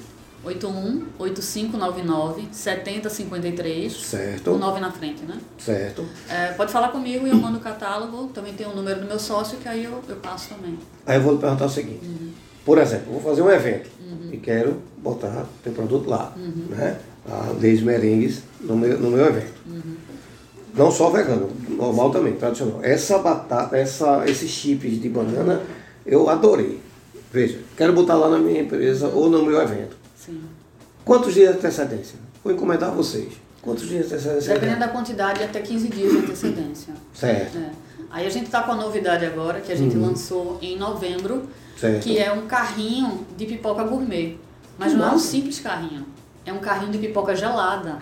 81 0.44 1.08
8599 1.20 2.48
7053. 2.52 3.94
Certo. 3.94 4.52
O 4.52 4.58
9 4.58 4.80
na 4.80 4.92
frente, 4.92 5.24
né? 5.24 5.38
Certo. 5.58 6.06
É, 6.30 6.54
pode 6.54 6.72
falar 6.72 6.90
comigo 6.90 7.28
e 7.28 7.30
eu 7.30 7.36
mando 7.36 7.58
o 7.58 7.62
catálogo. 7.62 8.28
Também 8.28 8.54
tem 8.54 8.68
o 8.68 8.76
número 8.76 9.02
do 9.02 9.08
meu 9.08 9.20
sócio, 9.20 9.58
que 9.58 9.68
aí 9.68 9.84
eu, 9.84 10.02
eu 10.08 10.16
passo 10.18 10.50
também. 10.50 10.78
Aí 11.06 11.18
eu 11.18 11.22
vou 11.22 11.34
lhe 11.34 11.40
perguntar 11.40 11.66
o 11.66 11.70
seguinte. 11.70 12.02
Por 12.66 12.78
exemplo, 12.78 13.14
vou 13.14 13.22
fazer 13.22 13.42
um 13.42 13.50
evento 13.50 13.90
e 14.32 14.38
quero 14.38 14.82
botar 14.98 15.46
teu 15.64 15.74
produto 15.74 16.10
lá, 16.10 16.34
né? 16.70 17.00
A 17.30 17.52
Leis 17.60 17.82
Merengues 17.82 18.44
no 18.62 18.76
meu, 18.76 18.98
no 19.00 19.10
meu 19.10 19.26
evento. 19.26 19.54
Não 20.74 20.92
só 20.92 21.10
vegano, 21.10 21.50
normal 21.70 22.12
também, 22.12 22.34
tradicional. 22.34 22.80
Essa 22.84 23.18
batata, 23.18 23.76
essa, 23.76 24.24
esses 24.28 24.50
chips 24.52 25.02
de 25.02 25.10
banana, 25.10 25.62
eu 26.06 26.30
adorei. 26.30 26.80
Veja, 27.32 27.60
quero 27.76 27.94
botar 27.94 28.16
lá 28.16 28.30
na 28.30 28.38
minha 28.38 28.62
empresa 28.62 29.08
ou 29.08 29.30
no 29.30 29.44
meu 29.44 29.60
evento. 29.60 29.97
Sim. 30.28 30.44
Quantos 31.04 31.34
dias 31.34 31.54
de 31.54 31.58
antecedência? 31.58 32.20
Vou 32.44 32.54
encomendar 32.54 32.90
a 32.90 32.94
vocês. 32.94 33.34
Quantos 33.62 33.88
dias 33.88 34.08
de 34.08 34.14
antecedência? 34.14 34.54
Dependendo 34.54 34.80
da 34.82 34.90
quantidade, 34.90 35.42
até 35.42 35.62
15 35.62 35.88
dias 35.88 36.12
de 36.12 36.18
antecedência. 36.20 36.94
Certo, 37.14 37.58
É. 37.58 37.88
Aí 38.10 38.26
a 38.26 38.30
gente 38.30 38.46
está 38.46 38.64
com 38.64 38.72
a 38.72 38.76
novidade 38.76 39.26
agora, 39.26 39.60
que 39.60 39.72
a 39.72 39.76
gente 39.76 39.98
lançou 39.98 40.58
em 40.62 40.78
novembro, 40.78 41.48
certo. 41.78 42.04
que 42.04 42.18
é 42.18 42.32
um 42.32 42.48
carrinho 42.48 43.26
de 43.36 43.46
pipoca 43.46 43.84
gourmet. 43.84 44.38
Mas 44.78 44.94
Que 44.94 44.98
não 44.98 45.10
é 45.10 45.12
um 45.12 45.20
simples 45.20 45.60
carrinho. 45.60 46.06
É 46.46 46.54
um 46.54 46.60
carrinho 46.60 46.92
de 46.92 47.00
pipoca 47.00 47.36
gelada. 47.36 47.98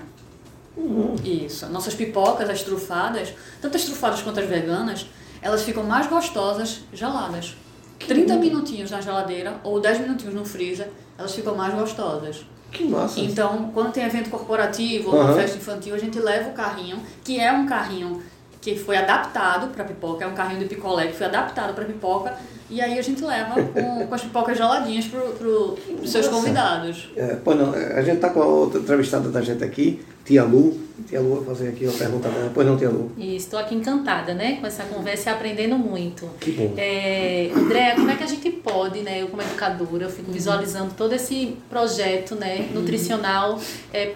Uhum. 0.77 1.15
Isso. 1.23 1.65
Nossas 1.69 1.95
pipocas, 1.95 2.49
as 2.49 2.61
trufadas, 2.61 3.33
tanto 3.61 3.77
as 3.77 3.85
trufadas 3.85 4.21
quanto 4.21 4.39
as 4.39 4.47
veganas, 4.47 5.07
elas 5.41 5.63
ficam 5.63 5.83
mais 5.83 6.05
gostosas 6.07 6.81
geladas. 6.93 7.55
30 7.99 8.35
minutinhos 8.35 8.91
na 8.91 9.01
geladeira 9.01 9.59
ou 9.63 9.79
10 9.79 10.01
minutinhos 10.01 10.35
no 10.35 10.45
freezer, 10.45 10.89
elas 11.17 11.33
ficam 11.33 11.55
mais 11.55 11.73
gostosas. 11.73 12.45
Que 12.71 12.83
massa. 12.85 13.19
Então, 13.19 13.71
quando 13.73 13.93
tem 13.93 14.03
evento 14.03 14.29
corporativo 14.29 15.11
ou 15.11 15.21
uma 15.21 15.33
festa 15.33 15.57
infantil, 15.57 15.95
a 15.95 15.97
gente 15.97 16.19
leva 16.19 16.49
o 16.49 16.53
carrinho, 16.53 17.01
que 17.23 17.39
é 17.39 17.51
um 17.51 17.65
carrinho 17.65 18.21
que 18.61 18.75
foi 18.75 18.97
adaptado 18.97 19.73
para 19.73 19.83
pipoca, 19.83 20.25
é 20.25 20.27
um 20.27 20.33
carrinho 20.33 20.59
de 20.59 20.65
picolé 20.65 21.07
que 21.07 21.13
foi 21.13 21.27
adaptado 21.27 21.73
para 21.73 21.85
pipoca, 21.85 22.35
e 22.69 22.81
aí 22.81 22.97
a 22.97 23.01
gente 23.01 23.23
leva 23.23 23.61
com, 23.61 24.07
com 24.07 24.15
as 24.15 24.21
pipocas 24.21 24.57
geladinhas 24.57 25.05
para 25.05 25.21
pro, 25.21 25.77
os 26.01 26.11
seus 26.11 26.27
convidados. 26.27 27.09
É, 27.15 27.37
pois 27.43 27.57
não, 27.57 27.71
a 27.71 28.01
gente 28.01 28.15
está 28.15 28.29
com 28.31 28.41
a 28.41 28.45
outra 28.45 28.79
entrevistada 28.79 29.29
da 29.29 29.41
gente 29.41 29.63
aqui, 29.63 30.03
Tia 30.25 30.43
Lu. 30.43 30.83
Tia 31.07 31.19
Lu 31.19 31.35
vai 31.35 31.55
fazer 31.55 31.69
aqui 31.69 31.85
uma 31.85 31.93
pergunta 31.93 32.27
dela. 32.27 32.51
Pois 32.51 32.65
não, 32.65 32.75
Tia 32.75 32.89
Lu. 32.89 33.11
Estou 33.17 33.59
aqui 33.59 33.75
encantada, 33.75 34.33
né, 34.33 34.57
com 34.59 34.65
essa 34.65 34.83
conversa 34.83 35.29
e 35.29 35.33
aprendendo 35.33 35.77
muito. 35.77 36.27
Que 36.39 36.51
bom. 36.53 36.73
É, 36.75 37.51
Andréa, 37.55 37.95
como 37.95 38.09
é 38.09 38.15
que 38.15 38.23
a 38.23 38.27
gente 38.27 38.49
pode, 38.49 39.01
né, 39.01 39.21
eu 39.21 39.27
como 39.27 39.43
educadora, 39.43 40.05
eu 40.05 40.09
fico 40.09 40.31
visualizando 40.31 40.95
todo 40.97 41.13
esse 41.13 41.55
projeto, 41.69 42.33
né, 42.33 42.67
nutricional, 42.73 43.59
é, 43.93 44.13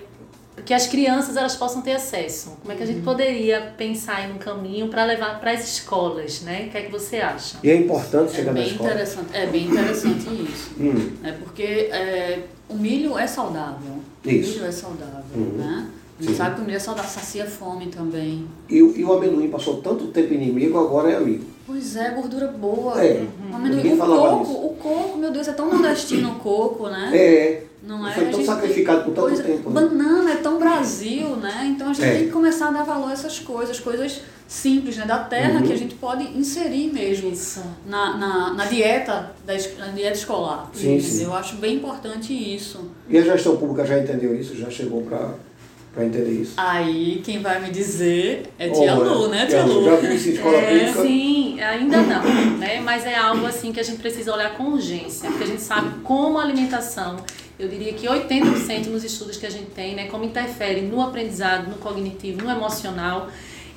que 0.66 0.74
as 0.74 0.88
crianças 0.88 1.36
elas 1.38 1.56
possam 1.56 1.82
ter 1.82 1.94
acesso. 1.94 2.58
Como 2.62 2.72
é 2.72 2.76
que 2.76 2.84
a 2.84 2.86
Uhum. 2.86 2.92
gente 2.94 3.04
poderia 3.04 3.62
pensar 3.78 4.28
em 4.30 4.34
um 4.34 4.38
caminho 4.38 4.88
para 4.88 5.06
levar 5.06 5.40
para 5.40 5.52
as 5.52 5.64
escolas, 5.68 6.42
né? 6.42 6.66
O 6.68 6.72
que 6.72 6.78
é 6.78 6.82
que 6.84 6.92
você 6.92 7.18
acha? 7.18 7.58
E 7.64 7.70
é 7.70 7.76
importante 7.76 8.32
É 8.34 8.36
chegar 8.36 8.54
na 8.54 8.60
bem 8.60 8.68
escola. 8.70 8.90
interessante, 8.92 9.28
é 9.34 9.46
bem 9.48 9.66
interessante 9.68 10.28
isso. 10.52 10.72
Hum, 10.80 11.12
É 11.24 11.32
porque 11.34 11.64
é, 11.64 12.40
o 12.68 12.76
milho 12.76 13.18
é 13.18 13.28
saudável. 13.28 14.00
Isso. 14.26 14.52
O 14.52 14.54
milho 14.56 14.66
é 14.66 14.72
saudável, 14.72 15.24
Uhum. 15.36 15.54
né? 15.58 15.88
A 15.88 16.22
Sim. 16.22 16.28
gente 16.28 16.38
sabe 16.38 16.56
que 16.56 16.62
o 16.62 16.66
milho 16.66 16.76
é 16.76 16.80
saudável, 16.80 17.10
sacia 17.12 17.46
fome 17.46 17.88
também. 17.88 18.46
e, 18.70 18.82
o- 18.84 18.96
e 18.98 19.04
o 19.04 19.14
amendoim 19.14 19.50
passou 19.50 19.78
tanto 19.82 20.08
tempo 20.08 20.34
inimigo, 20.34 20.78
agora 20.78 21.12
é 21.12 21.16
amigo. 21.16 21.46
Pois 21.66 21.96
é, 21.96 22.10
gordura 22.10 22.48
boa. 22.48 23.02
É, 23.04 23.26
O 23.52 23.56
amendoim, 23.56 23.94
o 23.94 23.98
coco, 23.98 24.52
o 24.52 24.76
coco, 24.76 25.18
meu 25.18 25.32
Deus, 25.32 25.48
é 25.48 25.54
tão 25.54 25.70
nordestino 25.72 26.32
o 26.32 26.36
coco, 26.36 26.88
né? 26.90 27.12
É, 27.14 27.64
Não 27.82 28.06
é? 28.08 28.12
foi 28.12 28.26
tão 28.26 28.34
gente 28.34 28.46
sacrificado 28.46 29.04
por 29.06 29.14
tanto 29.14 29.28
Pois 29.28 29.40
é, 29.40 29.44
tempo. 29.44 29.70
Né? 29.70 29.82
Banana 29.82 30.32
é 30.32 30.36
tão 30.36 30.60
Brasil, 30.60 31.30
né? 31.38 31.68
Então 31.74 31.90
a 31.90 31.94
gente 31.94 32.06
É. 32.06 32.16
tem 32.16 32.26
que 32.26 32.32
começar 32.32 32.68
a 32.68 32.72
dar 32.72 32.84
valor 32.84 33.10
a 33.10 33.14
essas 33.14 33.40
coisas, 33.40 33.80
coisas 33.80 34.22
simples, 34.48 34.98
né? 34.98 35.06
Da 35.06 35.20
terra 35.20 35.60
Uhum. 35.60 35.68
que 35.68 35.74
a 35.74 35.78
gente 35.78 35.96
pode 35.96 36.24
inserir 36.38 36.92
mesmo 36.92 37.32
Isso. 37.32 37.62
na, 37.88 38.18
na, 38.18 38.54
na 38.54 38.66
dieta, 38.66 39.32
da, 39.46 39.54
na 39.78 39.88
dieta 39.94 40.18
escolar. 40.18 40.70
Sim, 40.74 41.00
sim. 41.00 41.24
Eu 41.24 41.34
acho 41.34 41.56
bem 41.56 41.76
importante 41.76 42.34
isso. 42.34 42.80
E 43.08 43.18
a 43.18 43.22
gestão 43.22 43.56
pública 43.58 43.86
já 43.86 43.98
entendeu 43.98 44.36
isso, 44.38 44.56
já 44.58 44.70
chegou 44.70 45.04
para 45.04 46.06
entender 46.06 46.32
isso. 46.32 46.54
Aí 46.58 47.22
quem 47.24 47.42
vai 47.42 47.62
me 47.62 47.70
dizer 47.70 48.44
é 48.60 48.70
tia 48.70 48.96
Oh, 48.96 49.04
Lu, 49.04 49.28
né, 49.30 49.46
tia 49.46 49.64
Lu? 49.64 49.86
Já 49.86 49.96
vi 49.96 50.16
isso 50.16 50.30
em 50.30 50.34
escola 50.34 50.58
É, 50.58 50.80
pública. 50.86 51.02
sim, 51.04 51.62
ainda 51.62 51.98
não, 52.02 52.24
né? 52.58 52.82
Mas 52.82 53.06
é 53.06 53.16
algo 53.16 53.46
assim 53.46 53.72
que 53.72 53.80
a 53.80 53.84
gente 53.84 54.00
precisa 54.00 54.34
olhar 54.34 54.56
com 54.58 54.64
urgência, 54.74 55.30
porque 55.30 55.44
a 55.46 55.48
gente 55.48 55.62
sabe 55.62 55.90
como 56.04 56.38
a 56.40 56.44
alimentação, 56.44 57.18
eu 57.60 57.68
diria 57.68 57.94
que 57.94 58.08
80% 58.08 58.88
nos 58.88 59.04
estudos 59.04 59.36
que 59.36 59.46
a 59.46 59.50
gente 59.50 59.72
tem, 59.72 59.94
né, 59.94 60.08
como 60.08 60.24
interfere 60.24 60.82
no 60.82 61.02
aprendizado, 61.02 61.70
no 61.70 61.76
cognitivo, 61.76 62.42
no 62.42 62.50
emocional 62.50 63.30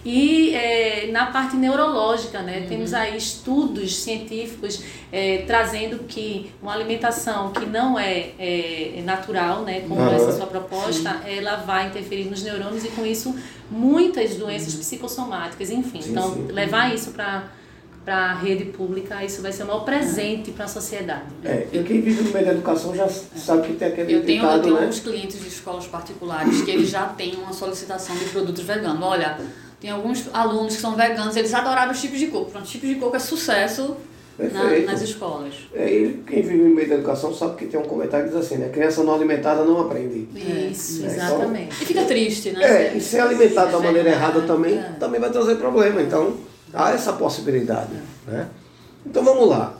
e 0.04 0.54
é, 0.54 1.08
na 1.12 1.26
parte 1.26 1.56
neurológica, 1.56 2.42
né? 2.42 2.66
Temos 2.68 2.92
aí 2.92 3.16
estudos 3.16 3.96
científicos 3.96 4.82
é, 5.12 5.44
trazendo 5.46 6.04
que 6.08 6.50
uma 6.60 6.72
alimentação 6.72 7.52
que 7.52 7.64
não 7.66 7.98
é, 7.98 8.30
é, 8.38 9.02
natural, 9.04 9.62
né, 9.62 9.80
como 9.80 10.00
Aham. 10.00 10.14
essa 10.14 10.32
sua 10.32 10.46
proposta, 10.46 11.20
ela 11.24 11.56
vai 11.56 11.88
interferir 11.88 12.24
nos 12.24 12.42
neurônios 12.42 12.84
e 12.84 12.88
com 12.88 13.06
isso 13.06 13.34
muitas 13.70 14.34
doenças 14.34 14.74
psicossomáticas, 14.74 15.70
enfim. 15.70 16.02
Sim, 16.02 16.10
então, 16.10 16.34
sim. 16.34 16.46
levar 16.50 16.92
isso 16.92 17.12
para 17.12 17.44
para 18.04 18.16
a 18.16 18.34
rede 18.34 18.64
pública, 18.66 19.24
isso 19.24 19.40
vai 19.42 19.52
ser 19.52 19.62
o 19.62 19.66
maior 19.66 19.84
presente 19.84 20.50
para 20.50 20.64
a 20.64 20.68
sociedade. 20.68 21.22
É, 21.44 21.68
e 21.72 21.82
quem 21.84 22.00
vive 22.00 22.22
no 22.24 22.32
meio 22.32 22.44
da 22.46 22.52
educação 22.52 22.94
já 22.94 23.08
sabe 23.08 23.68
que 23.68 23.74
tem 23.74 23.88
aquele 23.88 24.12
Eu 24.14 24.24
tenho, 24.24 24.38
eu 24.38 24.42
ditado, 24.42 24.62
tenho 24.62 24.74
né? 24.80 24.86
uns 24.88 25.00
clientes 25.00 25.40
de 25.40 25.46
escolas 25.48 25.86
particulares 25.86 26.62
que 26.62 26.70
eles 26.70 26.88
já 26.90 27.04
têm 27.06 27.34
uma 27.36 27.52
solicitação 27.52 28.16
de 28.16 28.24
produtos 28.26 28.64
veganos. 28.64 29.00
Olha, 29.02 29.38
tem 29.80 29.90
alguns 29.90 30.24
alunos 30.32 30.74
que 30.74 30.80
são 30.80 30.96
veganos, 30.96 31.36
eles 31.36 31.54
adoraram 31.54 31.92
os 31.92 32.00
tipos 32.00 32.18
de 32.18 32.26
coco. 32.26 32.50
Pronto, 32.50 32.66
tipos 32.66 32.88
de 32.88 32.96
coco 32.96 33.14
é 33.14 33.18
sucesso 33.20 33.96
na- 34.36 34.78
nas 34.92 35.00
escolas. 35.02 35.54
É, 35.72 35.88
e 35.88 36.22
quem 36.26 36.42
vive 36.42 36.56
no 36.56 36.74
meio 36.74 36.88
da 36.88 36.94
educação 36.96 37.32
sabe 37.32 37.54
que 37.56 37.66
tem 37.66 37.78
um 37.78 37.84
comentário 37.84 38.26
que 38.28 38.34
diz 38.34 38.44
assim, 38.44 38.56
né? 38.56 38.68
Criança 38.70 39.04
não 39.04 39.14
alimentada 39.14 39.62
não 39.64 39.80
aprende. 39.80 40.26
Isso, 40.34 41.04
É, 41.04 41.06
exatamente. 41.06 41.70
E 41.82 41.86
fica 41.86 42.04
triste, 42.04 42.50
né? 42.50 42.64
É, 42.64 42.96
e 42.96 43.00
ser 43.00 43.20
alimentado 43.20 43.70
da 43.70 43.78
É 43.78 43.80
maneira 43.80 44.10
verdade, 44.10 44.32
errada 44.38 44.40
também, 44.46 44.78
é. 44.78 44.92
também 44.98 45.20
vai 45.20 45.30
trazer 45.30 45.54
problema. 45.56 46.00
Então, 46.02 46.34
há 46.72 46.90
essa 46.92 47.12
possibilidade. 47.14 47.92
Né? 48.26 48.48
Então 49.06 49.24
vamos 49.24 49.48
lá. 49.48 49.74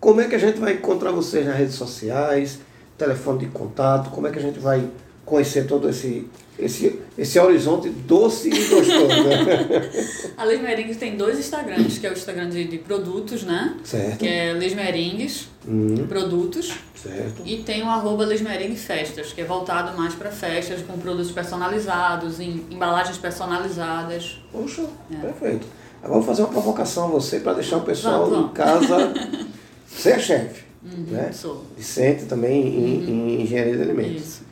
Como 0.00 0.20
é 0.20 0.28
que 0.28 0.34
a 0.34 0.38
gente 0.38 0.58
vai 0.60 0.74
encontrar 0.74 1.12
vocês 1.12 1.46
nas 1.46 1.56
redes 1.56 1.74
sociais, 1.76 2.58
telefone 2.98 3.38
de 3.40 3.46
contato, 3.46 4.10
como 4.10 4.26
é 4.26 4.30
que 4.30 4.38
a 4.38 4.42
gente 4.42 4.58
vai 4.58 4.86
conhecer 5.24 5.66
todo 5.66 5.88
esse, 5.88 6.28
esse, 6.58 7.00
esse 7.16 7.38
horizonte 7.38 7.88
doce 7.88 8.48
e 8.50 8.68
gostoso, 8.68 8.98
né? 9.08 9.90
A 10.36 10.44
Leis 10.44 10.60
Merengues 10.60 10.98
tem 10.98 11.16
dois 11.16 11.38
Instagrams, 11.38 11.96
que 11.98 12.06
é 12.06 12.10
o 12.10 12.12
Instagram 12.12 12.50
de, 12.50 12.64
de 12.64 12.76
produtos, 12.76 13.42
né? 13.44 13.74
certo? 13.82 14.18
Que 14.18 14.28
é 14.28 14.52
Leis 14.52 14.74
Merengues 14.74 15.48
Hum, 15.66 16.06
Produtos. 16.06 16.74
certo. 16.94 17.40
E 17.46 17.56
tem 17.62 17.82
o 17.82 17.86
arroba 17.88 18.26
Leis 18.26 18.42
Merengue 18.42 18.76
Festas, 18.76 19.32
que 19.32 19.40
é 19.40 19.44
voltado 19.44 19.96
mais 19.96 20.14
para 20.14 20.30
festas, 20.30 20.82
com 20.82 20.98
produtos 20.98 21.32
personalizados, 21.32 22.38
em 22.38 22.66
embalagens 22.70 23.16
personalizadas. 23.16 24.42
Poxa, 24.52 24.84
É. 25.10 25.16
perfeito. 25.16 25.66
Agora 26.04 26.20
vou 26.20 26.22
fazer 26.22 26.42
uma 26.42 26.50
provocação 26.50 27.04
a 27.04 27.06
você 27.06 27.40
para 27.40 27.54
deixar 27.54 27.78
o 27.78 27.80
pessoal 27.80 28.28
Vamos, 28.28 28.50
em 28.50 28.52
casa 28.52 29.14
ser 29.88 30.20
chefe. 30.20 30.64
Uhum, 30.84 31.06
Né? 31.10 31.32
Sou. 31.32 31.64
Vicente 31.74 32.26
também 32.26 32.60
em, 32.60 33.10
em 33.10 33.42
engenharia 33.42 33.74
de 33.74 33.82
alimentos. 33.82 34.22
Isso. 34.22 34.42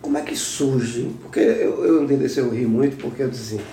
Como 0.00 0.16
é 0.16 0.22
que 0.22 0.34
surge? 0.34 1.10
Porque 1.20 1.38
eu, 1.38 1.84
eu 1.84 2.06
desse, 2.06 2.38
eu 2.38 2.48
ri 2.48 2.64
muito, 2.64 2.96
porque 2.96 3.22
eu 3.22 3.28
disse 3.28 3.56
assim, 3.56 3.64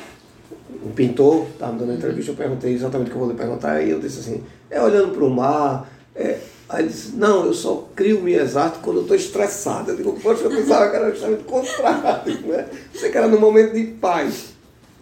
o 0.83 0.89
pintor 0.89 1.47
estava 1.53 1.71
me 1.71 1.79
dando 1.79 1.93
entrevista, 1.93 2.31
eu 2.31 2.35
perguntei 2.35 2.73
exatamente 2.73 3.07
o 3.07 3.11
que 3.11 3.15
eu 3.15 3.21
vou 3.21 3.31
lhe 3.31 3.37
perguntar, 3.37 3.81
e 3.81 3.89
eu 3.89 3.99
disse 3.99 4.19
assim, 4.19 4.43
é 4.69 4.81
olhando 4.81 5.13
para 5.13 5.23
o 5.23 5.29
mar, 5.29 5.89
é... 6.13 6.39
aí 6.67 6.83
ele 6.83 6.89
disse, 6.89 7.15
não, 7.15 7.45
eu 7.45 7.53
só 7.53 7.87
crio 7.95 8.21
minhas 8.21 8.57
artes 8.57 8.81
quando 8.81 8.97
eu 8.97 9.03
estou 9.03 9.15
estressado. 9.15 9.91
Eu 9.91 9.95
digo, 9.95 10.19
poxa, 10.19 10.43
eu 10.43 10.49
pensava 10.49 10.89
que 10.89 10.95
era 10.97 11.09
justamente 11.11 11.41
o 11.41 11.45
contrário, 11.45 12.41
né? 12.47 12.67
Você 12.93 13.09
que 13.09 13.17
era 13.17 13.29
no 13.29 13.39
momento 13.39 13.73
de 13.73 13.85
paz. 13.85 14.50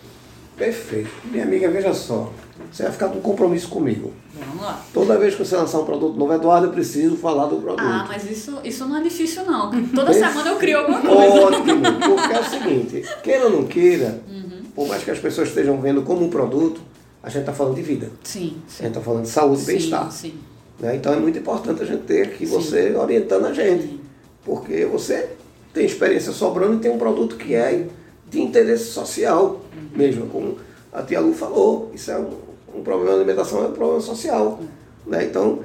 Perfeito. 0.57 1.09
Minha 1.31 1.43
amiga, 1.43 1.69
veja 1.69 1.93
só. 1.93 2.31
Você 2.71 2.83
vai 2.83 2.91
ficar 2.91 3.09
com 3.09 3.21
compromisso 3.21 3.69
comigo. 3.69 4.11
Vamos 4.33 4.61
lá. 4.63 4.83
Toda 4.93 5.17
vez 5.17 5.35
que 5.35 5.45
você 5.45 5.55
lançar 5.55 5.79
um 5.79 5.85
produto 5.85 6.17
novo, 6.17 6.33
Eduardo, 6.33 6.67
eu 6.67 6.71
preciso 6.71 7.15
falar 7.15 7.45
do 7.45 7.57
produto. 7.57 7.83
Ah, 7.85 8.05
mas 8.07 8.29
isso, 8.29 8.57
isso 8.63 8.85
não 8.87 8.97
é 8.97 9.03
difícil 9.03 9.45
não. 9.45 9.69
Toda 9.93 10.11
Esse- 10.11 10.19
semana 10.19 10.49
eu 10.49 10.55
crio 10.57 10.79
alguma 10.79 10.99
coisa. 11.01 11.45
Ótimo, 11.45 11.81
porque 11.81 12.33
é 12.33 12.39
o 12.39 12.43
seguinte, 12.43 13.03
queira 13.23 13.45
ou 13.45 13.51
não 13.51 13.63
queira, 13.65 14.19
Uhum. 14.27 14.63
por 14.75 14.87
mais 14.87 15.03
que 15.03 15.11
as 15.11 15.19
pessoas 15.19 15.49
estejam 15.49 15.79
vendo 15.79 16.01
como 16.01 16.25
um 16.25 16.29
produto, 16.29 16.81
a 17.21 17.29
gente 17.29 17.41
está 17.41 17.53
falando 17.53 17.75
de 17.75 17.83
vida. 17.83 18.09
Sim, 18.23 18.57
A 18.67 18.71
sim. 18.71 18.77
gente 18.83 18.87
está 18.87 19.01
falando 19.01 19.23
de 19.23 19.29
saúde 19.29 19.61
e 19.61 19.65
bem-estar. 19.65 20.11
sim. 20.11 20.33
né? 20.79 20.95
Então 20.95 21.13
é 21.13 21.17
muito 21.19 21.37
importante 21.39 21.81
a 21.81 21.85
gente 21.85 22.03
ter 22.03 22.23
aqui 22.23 22.45
Sim. 22.45 22.51
você 22.53 22.95
orientando 22.95 23.45
a 23.45 23.53
gente. 23.53 23.83
Sim. 23.83 23.99
Porque 24.45 24.85
você 24.85 25.29
tem 25.73 25.85
experiência 25.85 26.31
sobrando 26.31 26.75
e 26.75 26.79
tem 26.79 26.91
um 26.91 26.97
produto 26.99 27.35
que 27.35 27.53
é 27.55 27.85
de 28.29 28.41
interesse 28.41 28.85
social. 28.85 29.61
Mesmo, 29.95 30.27
como 30.27 30.57
a 30.91 31.01
tia 31.01 31.19
Lu 31.19 31.33
falou. 31.33 31.91
Isso 31.93 32.11
é 32.11 32.17
um, 32.17 32.29
um 32.75 32.83
problema 32.83 33.11
de 33.11 33.21
alimentação, 33.21 33.63
é 33.63 33.67
um 33.67 33.73
problema 33.73 34.01
social. 34.01 34.59
Né? 35.05 35.25
Então, 35.25 35.59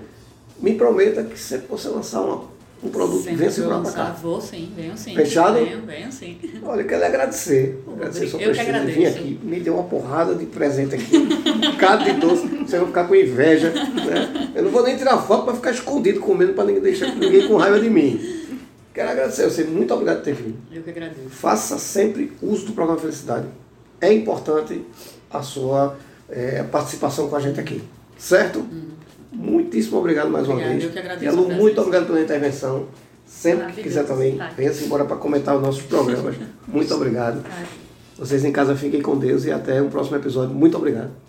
me 0.61 0.75
prometa 0.75 1.23
que 1.25 1.39
sempre 1.39 1.67
você 1.69 1.89
lançar 1.89 2.21
uma, 2.21 2.45
um 2.83 2.89
produto, 2.89 3.23
Sempre 3.23 3.37
venha 3.37 3.49
que 3.49 3.55
segurar 3.55 3.81
para 3.81 3.93
cá. 3.93 4.05
Vou 4.21 4.41
sim, 4.41 4.73
venho 4.77 4.97
sim. 4.97 5.15
Fechado? 5.15 5.55
Venho, 5.55 5.83
venho 5.83 6.13
sim. 6.13 6.39
Olha, 6.63 6.83
eu 6.83 6.87
quero 6.87 7.05
agradecer. 7.05 7.83
agradecer 7.93 8.25
Eu 8.41 8.53
que 8.53 8.61
agradeço. 8.61 9.19
aqui. 9.19 9.41
Me 9.43 9.61
deu 9.61 9.75
uma 9.75 9.85
porrada 9.85 10.35
de 10.35 10.47
presente 10.47 10.95
aqui. 10.95 11.17
um 11.17 11.73
bocado 11.73 12.05
de 12.05 12.13
doce. 12.15 12.47
Você 12.47 12.79
vai 12.79 12.87
ficar 12.87 13.05
com 13.05 13.15
inveja. 13.15 13.71
Né? 13.71 14.53
Eu 14.55 14.65
não 14.65 14.71
vou 14.71 14.83
nem 14.83 14.97
tirar 14.97 15.19
foto 15.19 15.45
para 15.45 15.55
ficar 15.55 15.71
escondido 15.71 16.21
comendo 16.21 16.55
para 16.55 16.65
ninguém 16.65 16.83
deixar 16.83 17.15
ninguém 17.15 17.47
com 17.47 17.57
raiva 17.57 17.79
de 17.79 17.89
mim. 17.89 18.21
Quero 18.93 19.11
agradecer 19.11 19.45
a 19.45 19.51
você. 19.51 19.65
Muito 19.65 19.93
obrigado 19.95 20.17
por 20.19 20.25
ter 20.25 20.35
vindo. 20.35 20.57
Eu 20.71 20.83
que 20.83 20.91
agradeço. 20.91 21.31
Faça 21.31 21.79
sempre 21.79 22.33
uso 22.43 22.67
do 22.67 22.73
programa 22.73 23.01
Felicidade. 23.01 23.47
É 24.03 24.13
importante 24.13 24.85
a 25.31 25.41
sua 25.43 25.97
eh, 26.29 26.63
participação 26.71 27.29
com 27.29 27.37
a 27.37 27.41
gente 27.41 27.59
aqui. 27.59 27.83
Certo? 28.19 28.63
Muitíssimo 29.33 29.97
obrigado 29.99 30.29
mais 30.31 30.47
uma 30.47 30.57
vez. 30.57 30.85
eu 30.85 30.91
que 30.91 30.99
agradeço 30.99 31.25
E, 31.25 31.29
a 31.29 31.33
Lu, 31.33 31.45
presença. 31.45 31.63
muito 31.63 31.81
obrigado 31.81 32.07
pela 32.07 32.21
intervenção. 32.21 32.87
Sempre 33.27 33.73
que 33.73 33.83
quiser 33.83 34.05
também, 34.05 34.37
Tá. 34.37 34.51
venha-se 34.57 34.85
embora 34.85 35.05
para 35.07 35.17
comentar 35.17 35.57
os 35.57 35.63
nossos 35.63 35.83
programas. 35.83 36.37
Muito 36.69 36.93
obrigado. 36.95 37.43
Tá. 37.43 37.63
Vocês 38.19 38.45
em 38.45 38.53
casa 38.53 38.77
fiquem 38.77 39.01
com 39.01 39.17
Deus 39.17 39.47
e 39.47 39.51
até 39.51 39.81
o 39.81 39.89
próximo 39.89 40.17
episódio. 40.17 40.55
Muito 40.55 40.77
obrigado. 40.77 41.22